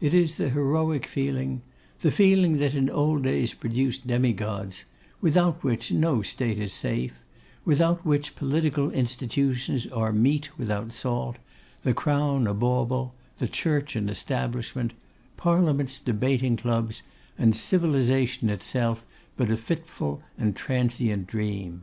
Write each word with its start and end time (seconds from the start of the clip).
It 0.00 0.14
is 0.14 0.36
the 0.36 0.50
heroic 0.50 1.06
feeling; 1.08 1.60
the 1.98 2.12
feeling 2.12 2.58
that 2.58 2.72
in 2.76 2.88
old 2.88 3.24
days 3.24 3.52
produced 3.52 4.06
demigods; 4.06 4.84
without 5.20 5.64
which 5.64 5.90
no 5.90 6.22
State 6.22 6.60
is 6.60 6.72
safe; 6.72 7.14
without 7.64 8.06
which 8.06 8.36
political 8.36 8.92
institutions 8.92 9.84
are 9.88 10.12
meat 10.12 10.56
without 10.56 10.92
salt; 10.92 11.38
the 11.82 11.92
Crown 11.94 12.46
a 12.46 12.54
bauble, 12.54 13.16
the 13.38 13.48
Church 13.48 13.96
an 13.96 14.08
establishment, 14.08 14.92
Parliaments 15.36 15.98
debating 15.98 16.56
clubs, 16.56 17.02
and 17.36 17.56
Civilisation 17.56 18.48
itself 18.48 19.02
but 19.36 19.50
a 19.50 19.56
fitful 19.56 20.22
and 20.38 20.54
transient 20.54 21.26
dream. 21.26 21.82